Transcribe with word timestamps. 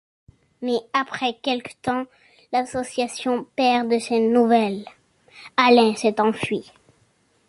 Mais 0.63 0.77
après 0.93 1.35
quelque 1.43 1.73
temps, 1.83 2.07
l'association 2.51 3.45
perd 3.55 3.87
de 3.87 3.99
ses 3.99 4.19
nouvelles, 4.19 4.83
Alain 5.57 5.93
s'est 5.95 6.19
enfui. 6.19 6.63